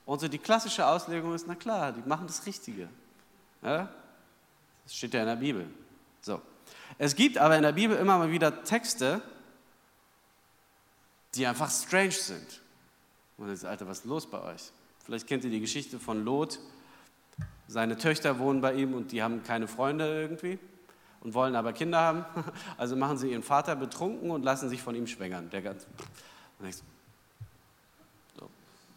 [0.05, 2.87] Und so die klassische Auslegung ist, na klar, die machen das Richtige.
[3.63, 3.89] Ja?
[4.83, 5.65] Das steht ja in der Bibel.
[6.21, 6.39] So.
[6.99, 9.23] Es gibt aber in der Bibel immer mal wieder Texte,
[11.33, 12.60] die einfach strange sind.
[13.41, 14.71] Und jetzt, Alter, was ist los bei euch?
[15.03, 16.59] Vielleicht kennt ihr die Geschichte von Lot.
[17.67, 20.59] Seine Töchter wohnen bei ihm und die haben keine Freunde irgendwie
[21.21, 22.25] und wollen aber Kinder haben.
[22.77, 25.49] Also machen sie ihren Vater betrunken und lassen sich von ihm schwängern.
[25.49, 25.87] Der ganz,
[28.37, 28.47] so,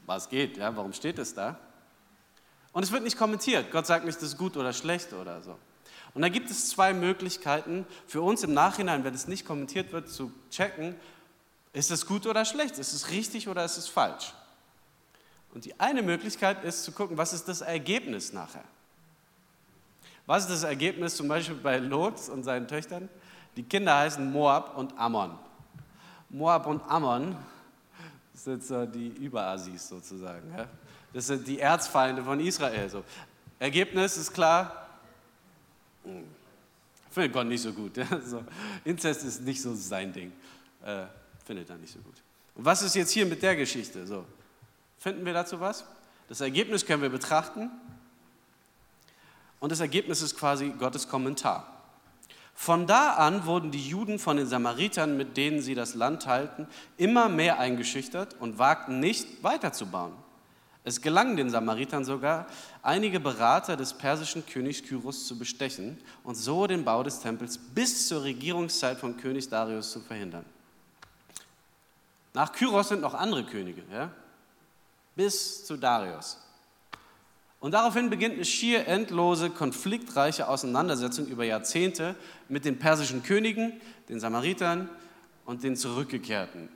[0.04, 0.58] was geht?
[0.58, 1.58] Ja, warum steht es da?
[2.74, 3.70] Und es wird nicht kommentiert.
[3.72, 5.56] Gott sagt nicht, das ist gut oder schlecht oder so.
[6.12, 10.10] Und da gibt es zwei Möglichkeiten für uns im Nachhinein, wenn es nicht kommentiert wird,
[10.10, 10.96] zu checken,
[11.74, 14.32] ist es gut oder schlecht, ist es richtig oder ist es falsch.
[15.52, 18.64] Und die eine Möglichkeit ist zu gucken, was ist das Ergebnis nachher.
[20.26, 23.10] Was ist das Ergebnis zum Beispiel bei Lot und seinen Töchtern?
[23.56, 25.38] Die Kinder heißen Moab und Ammon.
[26.30, 27.36] Moab und Ammon
[28.32, 30.50] sind so die Überasis sozusagen.
[31.12, 32.90] Das sind die Erzfeinde von Israel.
[33.58, 34.88] Ergebnis ist klar,
[37.14, 37.96] Findet Gott nicht so gut.
[37.96, 38.06] Ja?
[38.24, 38.42] So,
[38.84, 40.32] Inzest ist nicht so sein Ding.
[40.84, 41.04] Äh,
[41.44, 42.14] findet er nicht so gut.
[42.54, 44.06] Und was ist jetzt hier mit der Geschichte?
[44.06, 44.24] So,
[44.98, 45.84] finden wir dazu was?
[46.28, 47.70] Das Ergebnis können wir betrachten.
[49.60, 51.70] Und das Ergebnis ist quasi Gottes Kommentar.
[52.54, 56.68] Von da an wurden die Juden von den Samaritern, mit denen sie das Land teilten,
[56.96, 60.12] immer mehr eingeschüchtert und wagten nicht weiterzubauen.
[60.84, 62.46] Es gelang den Samaritern sogar,
[62.82, 68.06] einige Berater des persischen Königs Kyros zu bestechen und so den Bau des Tempels bis
[68.06, 70.44] zur Regierungszeit von König Darius zu verhindern.
[72.34, 74.10] Nach Kyros sind noch andere Könige, ja?
[75.16, 76.40] bis zu Darius.
[77.60, 82.14] Und daraufhin beginnt eine schier endlose, konfliktreiche Auseinandersetzung über Jahrzehnte
[82.48, 84.90] mit den persischen Königen, den Samaritern
[85.46, 86.68] und den Zurückgekehrten.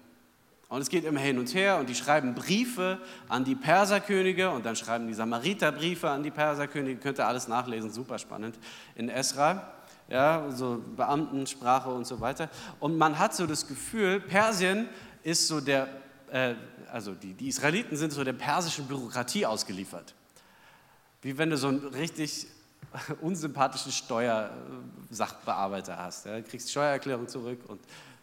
[0.69, 4.65] Und es geht immer hin und her und die schreiben Briefe an die Perserkönige und
[4.67, 7.01] dann schreiben die Samariter Briefe an die Perserkönige.
[7.01, 8.59] Könnt ihr alles nachlesen, super spannend
[8.95, 9.73] in Esra.
[10.09, 12.49] Ja, so Beamtensprache und so weiter.
[12.81, 14.89] Und man hat so das Gefühl, Persien
[15.23, 15.89] ist so der,
[16.31, 16.55] äh,
[16.91, 20.15] also die, die Israeliten sind so der persischen Bürokratie ausgeliefert.
[21.23, 22.47] Wie wenn du so einen richtig
[23.21, 26.27] unsympathischen Steuersachbearbeiter hast.
[26.27, 26.37] Ja.
[26.37, 27.81] Du kriegst Steuererklärung zurück und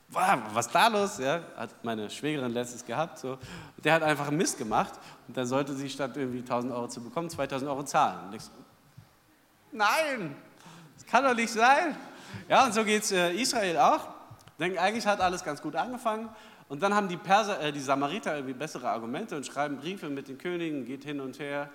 [0.08, 1.17] was ist da los?
[1.17, 3.19] Ja, hat meine Schwägerin letztes gehabt.
[3.19, 3.38] So.
[3.84, 4.93] Der hat einfach Mist gemacht
[5.27, 8.34] und dann sollte sie statt irgendwie 1000 Euro zu bekommen, 2000 Euro zahlen.
[8.34, 8.43] Ich,
[9.71, 10.36] nein,
[10.95, 11.97] das kann doch nicht sein.
[12.47, 14.08] Ja, und so geht es äh, Israel auch.
[14.60, 16.29] Denken, eigentlich hat alles ganz gut angefangen.
[16.67, 20.28] Und dann haben die, Perser, äh, die Samariter irgendwie bessere Argumente und schreiben Briefe mit
[20.28, 21.69] den Königen, geht hin und her.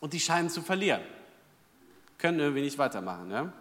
[0.00, 1.02] Und die scheinen zu verlieren.
[2.18, 3.30] Können irgendwie nicht weitermachen.
[3.30, 3.52] Ja?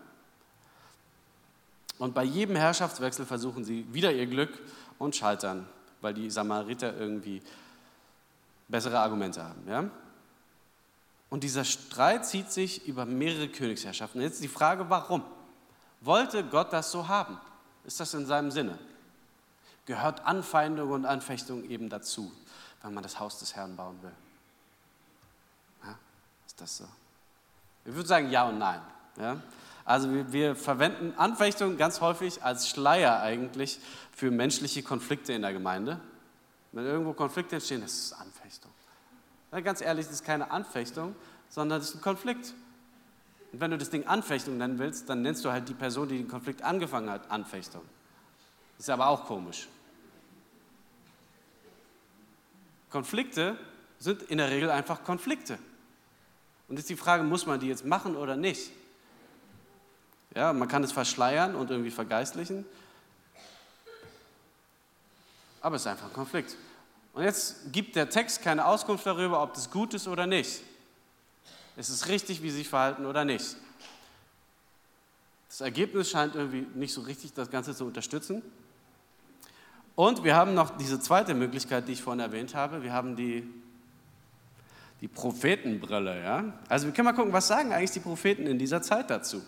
[2.00, 4.58] Und bei jedem Herrschaftswechsel versuchen sie wieder ihr Glück
[4.98, 5.68] und scheitern,
[6.02, 7.44] weil die Samariter irgendwie
[8.68, 9.62] bessere Argumente haben.
[9.68, 9.90] Ja?
[11.30, 14.20] Und dieser Streit zieht sich über mehrere Königsherrschaften.
[14.20, 15.24] Jetzt die Frage, warum?
[16.02, 17.40] Wollte Gott das so haben?
[17.86, 18.80] Ist das in seinem Sinne?
[19.86, 22.32] Gehört Anfeindung und Anfechtung eben dazu,
[22.84, 24.12] wenn man das Haus des Herrn bauen will?
[25.84, 25.98] Ja?
[26.46, 26.86] Ist das so?
[27.86, 28.82] Ich würde sagen ja und nein.
[29.18, 29.42] Ja?
[29.86, 33.80] Also wir, wir verwenden Anfechtung ganz häufig als Schleier eigentlich
[34.12, 36.00] für menschliche Konflikte in der Gemeinde.
[36.72, 38.72] Wenn irgendwo Konflikte entstehen, das ist Anfechtung.
[39.52, 41.16] Ja, ganz ehrlich, das ist keine Anfechtung,
[41.50, 42.54] sondern das ist ein Konflikt.
[43.52, 46.18] Und wenn du das Ding Anfechtung nennen willst, dann nennst du halt die Person, die
[46.18, 47.82] den Konflikt angefangen hat, Anfechtung.
[48.82, 49.68] Ist aber auch komisch.
[52.90, 53.56] Konflikte
[54.00, 55.60] sind in der Regel einfach Konflikte.
[56.68, 58.72] Und jetzt die Frage, muss man die jetzt machen oder nicht?
[60.34, 62.66] Ja, man kann es verschleiern und irgendwie vergeistlichen,
[65.62, 66.58] aber es ist einfach ein Konflikt.
[67.14, 70.64] Und jetzt gibt der Text keine Auskunft darüber, ob das gut ist oder nicht.
[71.78, 73.58] Ist es richtig, wie sie sich verhalten oder nicht?
[75.50, 78.42] Das Ergebnis scheint irgendwie nicht so richtig das Ganze zu unterstützen.
[79.96, 82.84] Und wir haben noch diese zweite Möglichkeit, die ich vorhin erwähnt habe.
[82.84, 83.48] Wir haben die,
[85.02, 86.24] die Prophetenbrille.
[86.24, 86.44] Ja?
[86.70, 89.42] Also wir können mal gucken, was sagen eigentlich die Propheten in dieser Zeit dazu.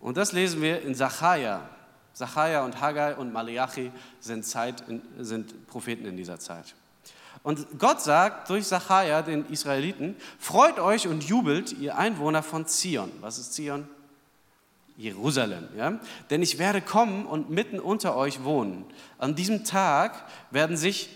[0.00, 1.68] Und das lesen wir in Sacharja.
[2.12, 4.84] Sacharja und Haggai und Malachi sind, Zeit,
[5.18, 6.74] sind Propheten in dieser Zeit.
[7.42, 13.10] Und Gott sagt durch Sacharja den Israeliten, freut euch und jubelt, ihr Einwohner von Zion.
[13.20, 13.88] Was ist Zion?
[14.96, 15.68] Jerusalem.
[15.76, 15.98] Ja?
[16.30, 18.84] Denn ich werde kommen und mitten unter euch wohnen.
[19.18, 21.10] An diesem Tag werden sich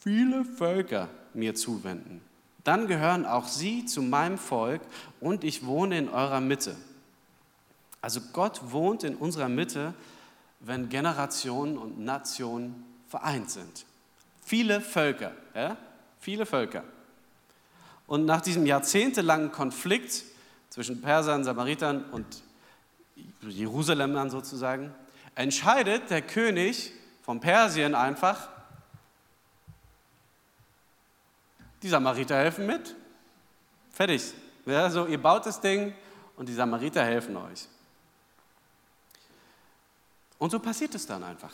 [0.00, 2.20] viele Völker mir zuwenden.
[2.64, 4.82] Dann gehören auch sie zu meinem Volk
[5.20, 6.76] und ich wohne in eurer Mitte.
[8.00, 9.94] Also Gott wohnt in unserer Mitte,
[10.60, 13.86] wenn Generationen und Nationen vereint sind.
[14.44, 15.76] Viele Völker, ja?
[16.20, 16.84] viele Völker.
[18.06, 20.24] Und nach diesem jahrzehntelangen Konflikt
[20.70, 22.42] zwischen Persern, Samaritern und
[23.42, 24.94] Jerusalemern sozusagen,
[25.34, 28.48] entscheidet der König von Persien einfach,
[31.82, 32.94] die Samariter helfen mit.
[33.90, 34.32] Fertig.
[34.66, 35.94] Ja, so, ihr baut das Ding
[36.36, 37.68] und die Samariter helfen euch.
[40.38, 41.52] Und so passiert es dann einfach.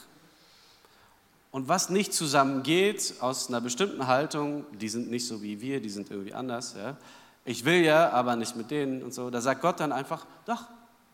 [1.51, 5.89] Und was nicht zusammengeht aus einer bestimmten Haltung, die sind nicht so wie wir, die
[5.89, 6.75] sind irgendwie anders.
[6.77, 6.97] Ja?
[7.45, 9.31] Ich will ja, aber nicht mit denen und so.
[9.31, 10.65] Da sagt Gott dann einfach, doch,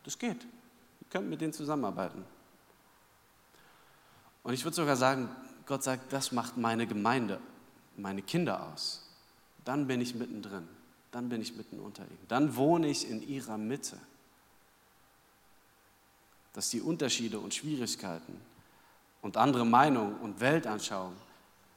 [0.05, 0.45] das geht.
[0.45, 2.25] Ihr könnt mit denen zusammenarbeiten.
[4.43, 5.29] Und ich würde sogar sagen,
[5.67, 7.41] Gott sagt, das macht meine Gemeinde,
[7.97, 9.07] meine Kinder aus.
[9.65, 10.67] Dann bin ich mittendrin.
[11.13, 12.27] Dann bin ich mitten unter ihnen.
[12.29, 13.99] Dann wohne ich in ihrer Mitte
[16.53, 18.41] dass die Unterschiede und Schwierigkeiten
[19.23, 21.17] und andere Meinungen und Weltanschauungen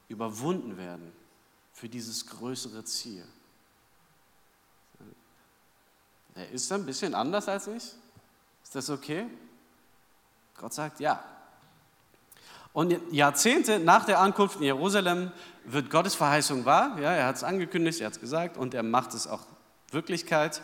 [0.07, 1.11] überwunden werden
[1.73, 3.25] für dieses größere Ziel.
[6.35, 7.91] Er ist ein bisschen anders als ich.
[8.73, 9.27] Ist das okay?
[10.57, 11.23] Gott sagt ja.
[12.73, 15.31] Und Jahrzehnte nach der Ankunft in Jerusalem
[15.63, 16.99] wird Gottes Verheißung wahr.
[16.99, 19.41] Ja, er hat es angekündigt, er hat es gesagt und er macht es auch
[19.91, 20.63] Wirklichkeit.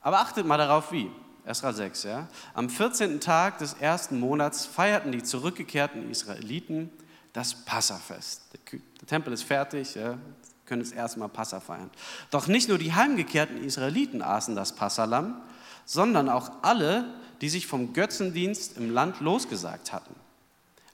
[0.00, 1.10] Aber achtet mal darauf, wie.
[1.44, 2.28] Esra 6, ja.
[2.54, 3.20] Am 14.
[3.20, 6.90] Tag des ersten Monats feierten die zurückgekehrten Israeliten
[7.34, 8.40] das Passafest.
[8.72, 10.16] Der, Tempel ist fertig, ja,
[10.64, 11.90] können das erste Mal Passa feiern.
[12.30, 15.42] Doch nicht nur die heimgekehrten Israeliten aßen das Passalam,
[15.84, 17.04] sondern auch alle,
[17.40, 20.14] die sich vom Götzendienst im Land losgesagt hatten.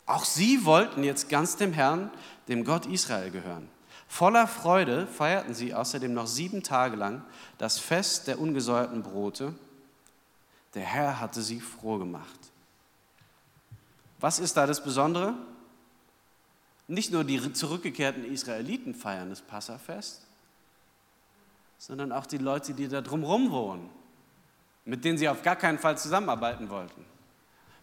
[0.07, 2.11] Auch sie wollten jetzt ganz dem Herrn,
[2.49, 3.69] dem Gott Israel gehören.
[4.09, 7.23] Voller Freude feierten sie außerdem noch sieben Tage lang
[7.59, 9.55] das Fest der ungesäuerten Brote
[10.75, 12.39] der Herr hatte sie froh gemacht.
[14.21, 15.35] Was ist da das Besondere?
[16.87, 20.23] Nicht nur die zurückgekehrten Israeliten feiern das Passafest,
[21.79, 23.89] sondern auch die Leute, die da drumherum wohnen,
[24.91, 27.05] mit denen sie auf gar keinen Fall zusammenarbeiten wollten.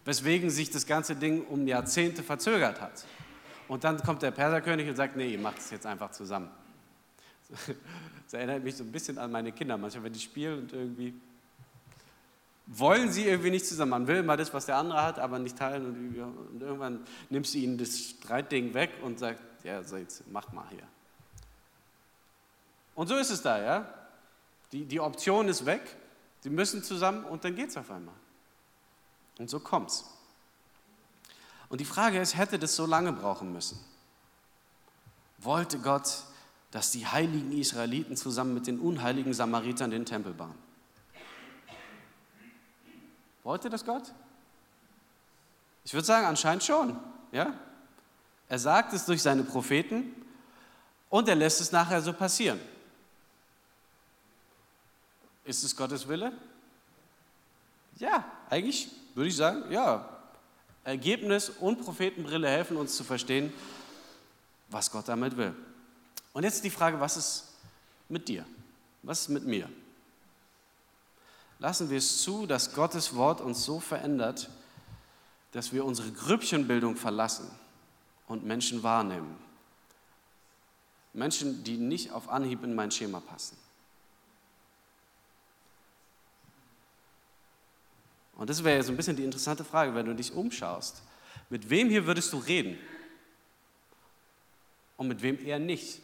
[0.04, 3.06] Weswegen sich das ganze Ding um Jahrzehnte verzögert hat.
[3.66, 6.50] Und dann kommt der Perserkönig und sagt, nee, ihr macht es jetzt einfach zusammen.
[8.24, 11.14] Das erinnert mich so ein bisschen an meine Kinder manchmal, wenn die spielen und irgendwie
[12.66, 13.92] wollen sie irgendwie nicht zusammen.
[13.92, 15.86] Man will immer das, was der andere hat, aber nicht teilen.
[16.52, 20.66] Und, irgendwann nimmst du ihnen das Streitding weg und sagst, ja, so jetzt mach mal
[20.68, 20.86] hier.
[22.94, 23.94] Und so ist es da, ja.
[24.72, 25.96] Die, die Option ist weg,
[26.40, 28.14] sie müssen zusammen und dann geht es auf einmal.
[29.38, 30.04] Und so kommt's.
[31.68, 33.78] Und die Frage ist, hätte das so lange brauchen müssen?
[35.38, 36.24] Wollte Gott,
[36.70, 40.54] dass die heiligen Israeliten zusammen mit den unheiligen Samaritern den Tempel bauen?
[43.44, 44.12] Wollte das Gott?
[45.84, 46.98] Ich würde sagen, anscheinend schon.
[47.32, 47.54] Ja?
[48.48, 50.14] Er sagt es durch seine Propheten
[51.08, 52.60] und er lässt es nachher so passieren.
[55.48, 56.30] Ist es Gottes Wille?
[57.96, 60.06] Ja, eigentlich würde ich sagen, ja.
[60.84, 63.50] Ergebnis und Prophetenbrille helfen uns zu verstehen,
[64.68, 65.54] was Gott damit will.
[66.34, 67.44] Und jetzt die Frage, was ist
[68.10, 68.44] mit dir?
[69.02, 69.70] Was ist mit mir?
[71.60, 74.50] Lassen wir es zu, dass Gottes Wort uns so verändert,
[75.52, 77.50] dass wir unsere Grüppchenbildung verlassen
[78.26, 79.34] und Menschen wahrnehmen.
[81.14, 83.56] Menschen, die nicht auf Anhieb in mein Schema passen.
[88.38, 91.02] Und das wäre ja so ein bisschen die interessante Frage, wenn du dich umschaust.
[91.50, 92.78] Mit wem hier würdest du reden?
[94.96, 96.00] Und mit wem eher nicht?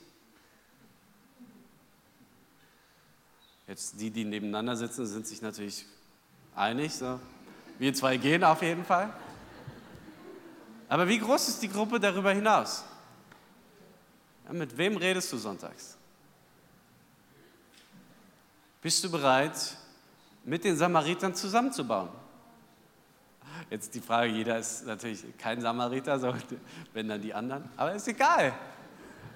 [3.68, 5.86] Jetzt die, die nebeneinander sitzen, sind sich natürlich
[6.56, 6.92] einig.
[6.92, 7.20] So.
[7.78, 9.12] Wir zwei gehen auf jeden Fall.
[10.88, 12.84] Aber wie groß ist die Gruppe darüber hinaus?
[14.44, 15.96] Ja, mit wem redest du sonntags?
[18.82, 19.76] Bist du bereit,
[20.44, 22.23] mit den Samaritern zusammenzubauen?
[23.70, 26.34] Jetzt die Frage, jeder ist natürlich kein Samariter, so,
[26.92, 28.52] wenn dann die anderen, aber ist egal.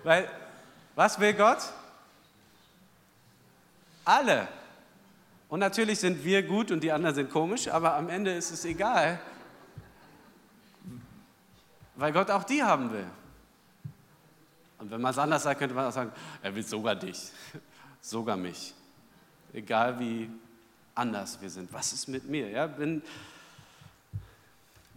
[0.05, 0.29] Weil,
[0.95, 1.59] was will Gott?
[4.05, 4.49] Alle.
[5.49, 8.65] Und natürlich sind wir gut und die anderen sind komisch, aber am Ende ist es
[8.65, 9.19] egal,
[11.97, 13.07] weil Gott auch die haben will.
[14.79, 17.31] Und wenn man es anders sagt, könnte man auch sagen, er will sogar dich,
[18.01, 18.75] sogar mich.
[19.53, 20.31] Egal wie
[20.95, 21.73] anders wir sind.
[21.73, 22.49] Was ist mit mir?
[22.49, 23.03] Ja, bin,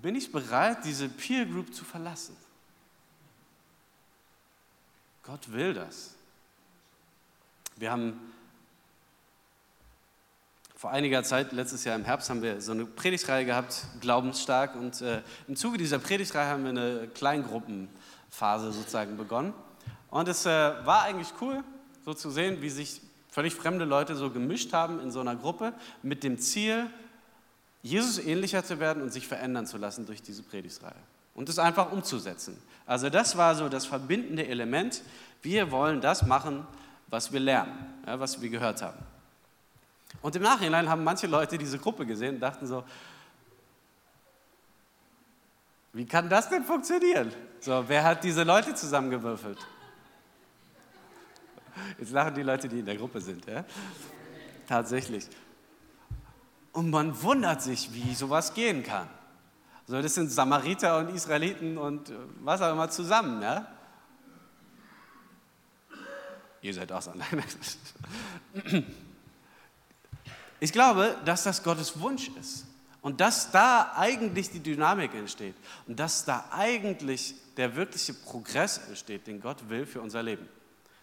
[0.01, 2.35] bin ich bereit, diese Peer Group zu verlassen?
[5.23, 6.15] Gott will das.
[7.75, 8.19] Wir haben
[10.75, 14.75] vor einiger Zeit, letztes Jahr im Herbst, haben wir so eine Predigtreihe gehabt, Glaubensstark.
[14.75, 19.53] Und äh, im Zuge dieser Predigtreihe haben wir eine Kleingruppenphase sozusagen begonnen.
[20.09, 21.63] Und es äh, war eigentlich cool,
[22.03, 25.73] so zu sehen, wie sich völlig fremde Leute so gemischt haben in so einer Gruppe
[26.01, 26.89] mit dem Ziel,
[27.83, 30.95] Jesus ähnlicher zu werden und sich verändern zu lassen durch diese Predigtreihe.
[31.33, 32.61] Und es einfach umzusetzen.
[32.85, 35.01] Also das war so das verbindende Element.
[35.41, 36.67] Wir wollen das machen,
[37.07, 37.73] was wir lernen,
[38.05, 38.99] ja, was wir gehört haben.
[40.21, 42.83] Und im Nachhinein haben manche Leute diese Gruppe gesehen und dachten so,
[45.93, 47.33] wie kann das denn funktionieren?
[47.59, 49.57] So, wer hat diese Leute zusammengewürfelt?
[51.97, 53.45] Jetzt lachen die Leute, die in der Gruppe sind.
[53.45, 53.65] Ja?
[54.67, 55.27] Tatsächlich.
[56.73, 59.07] Und man wundert sich, wie sowas gehen kann.
[59.87, 63.41] So, das sind Samariter und Israeliten und was auch immer zusammen.
[63.41, 63.67] Ja?
[66.61, 67.13] Ihr seid auch so.
[70.63, 72.67] Ich glaube, dass das Gottes Wunsch ist
[73.01, 75.55] und dass da eigentlich die Dynamik entsteht
[75.87, 80.47] und dass da eigentlich der wirkliche Progress entsteht, den Gott will für unser Leben.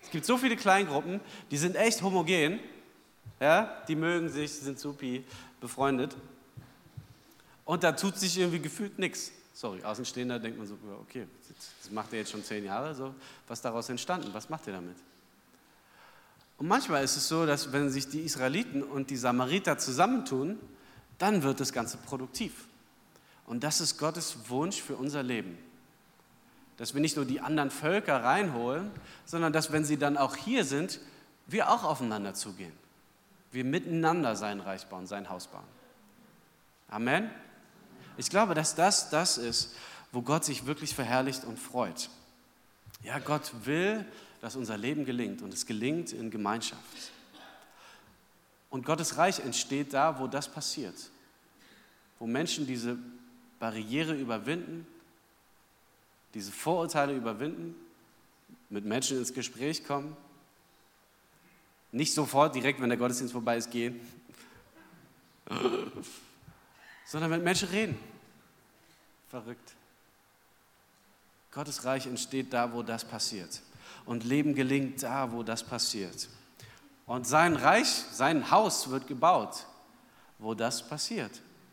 [0.01, 2.61] Es gibt so viele Kleingruppen, die sind echt homogen,
[3.41, 5.25] ja, die mögen sich, sind supi
[5.61, 6.17] befreundet
[7.65, 9.33] und da tut sich irgendwie gefühlt nichts.
[9.53, 11.27] Sorry, Außenstehender denkt man so, okay,
[11.83, 13.15] das macht er jetzt schon zehn Jahre, so,
[13.47, 14.97] was daraus entstanden, was macht er damit?
[16.59, 20.59] Und manchmal ist es so, dass wenn sich die Israeliten und die Samariter zusammentun,
[21.19, 22.67] dann wird das Ganze produktiv.
[23.47, 25.59] Und das ist Gottes Wunsch für unser Leben.
[26.77, 28.91] Dass wir nicht nur die anderen Völker reinholen,
[29.25, 31.01] sondern dass, wenn sie dann auch hier sind,
[31.47, 32.73] wir auch aufeinander zugehen.
[33.51, 35.65] Wir miteinander sein Reich bauen, sein Haus bauen.
[36.89, 37.31] Amen.
[38.17, 39.75] Ich glaube, dass das das ist,
[40.13, 42.11] wo Gott sich wirklich verherrlicht und freut.
[43.03, 44.05] Ja, Gott will,
[44.41, 47.13] dass unser Leben gelingt und es gelingt in Gemeinschaft.
[48.71, 50.95] Und Gottes Reich entsteht da, wo das passiert,
[52.19, 52.99] wo Menschen diese
[53.59, 54.87] Barriere überwinden,
[56.35, 57.75] diese Vorurteile überwinden,
[58.69, 60.17] mit Menschen ins Gespräch kommen,
[61.93, 64.01] nicht sofort direkt, wenn der Gottesdienst vorbei ist, gehen,
[67.07, 67.99] sondern mit Menschen reden.
[69.29, 69.75] Verrückt.
[71.51, 73.63] Gottes Reich entsteht da, wo das passiert
[74.09, 76.29] und Leben gelingt da, wo das passiert.
[77.07, 79.67] Und sein Reich, sein Haus wird gebaut,
[80.39, 81.31] wo das passiert.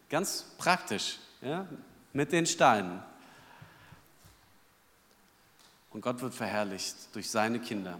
[0.10, 1.66] Ganz praktisch, ja?
[2.12, 3.02] mit den Steinen.
[5.92, 8.00] Und Gott wird verherrlicht durch seine Kinder,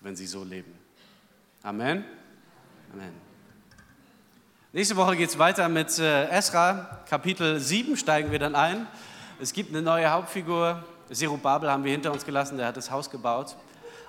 [0.00, 0.85] wenn sie so leben.
[1.66, 2.04] Amen.
[2.92, 3.12] Amen.
[4.72, 8.86] Nächste Woche geht es weiter mit äh, Esra, Kapitel 7 steigen wir dann ein.
[9.40, 13.10] Es gibt eine neue Hauptfigur, Zerubabel haben wir hinter uns gelassen, der hat das Haus
[13.10, 13.56] gebaut.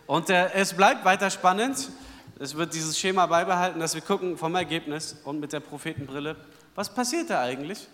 [0.06, 1.90] Und äh, es bleibt weiter spannend.
[2.38, 6.36] Es wird dieses Schema beibehalten, dass wir gucken vom Ergebnis und mit der Prophetenbrille,
[6.76, 7.88] was passiert da eigentlich?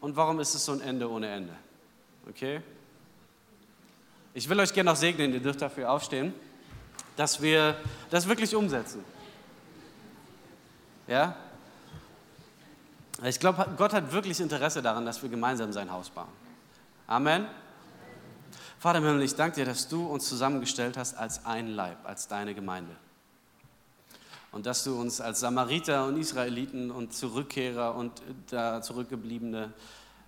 [0.00, 1.52] Und warum ist es so ein Ende ohne Ende?
[2.30, 2.62] Okay?
[4.32, 6.32] Ich will euch gerne noch segnen, ihr dürft dafür aufstehen,
[7.22, 7.76] dass wir
[8.10, 9.04] das wirklich umsetzen.
[11.06, 11.36] Ja?
[13.22, 16.26] Ich glaube, Gott hat wirklich Interesse daran, dass wir gemeinsam sein Haus bauen.
[17.06, 17.46] Amen.
[18.80, 22.26] Vater im Himmel, ich danke dir, dass du uns zusammengestellt hast als ein Leib, als
[22.26, 22.96] deine Gemeinde.
[24.50, 28.20] und dass du uns als Samariter und Israeliten und Zurückkehrer und
[28.50, 29.72] da Zurückgebliebene,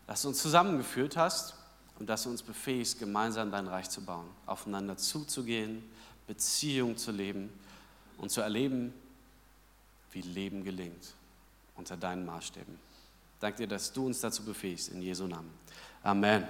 [0.07, 1.57] dass du uns zusammengeführt hast
[1.99, 5.83] und dass du uns befähigst, gemeinsam dein Reich zu bauen, aufeinander zuzugehen,
[6.27, 7.51] Beziehung zu leben
[8.19, 8.93] und zu erleben,
[10.13, 11.15] wie Leben gelingt
[11.77, 12.79] unter deinen Maßstäben.
[13.41, 15.51] Danke dir, dass du uns dazu befähigst, in Jesu Namen.
[16.03, 16.47] Amen.